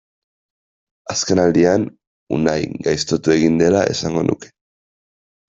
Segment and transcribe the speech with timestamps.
[1.13, 1.85] Azkenaldian
[2.39, 2.57] Unai
[2.89, 4.53] gaiztotu egin dela esango nuke.